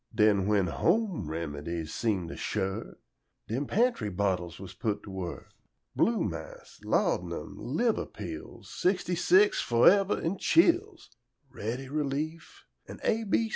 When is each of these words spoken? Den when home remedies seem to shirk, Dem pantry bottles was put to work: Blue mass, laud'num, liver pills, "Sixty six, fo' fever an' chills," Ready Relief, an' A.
Den 0.15 0.47
when 0.47 0.65
home 0.65 1.29
remedies 1.29 1.93
seem 1.93 2.27
to 2.29 2.35
shirk, 2.35 2.97
Dem 3.47 3.67
pantry 3.67 4.09
bottles 4.09 4.59
was 4.59 4.73
put 4.73 5.03
to 5.03 5.11
work: 5.11 5.51
Blue 5.95 6.23
mass, 6.23 6.79
laud'num, 6.83 7.53
liver 7.59 8.07
pills, 8.07 8.73
"Sixty 8.73 9.13
six, 9.13 9.61
fo' 9.61 9.85
fever 9.87 10.19
an' 10.19 10.39
chills," 10.39 11.11
Ready 11.51 11.87
Relief, 11.87 12.65
an' 12.87 12.99
A. 13.03 13.23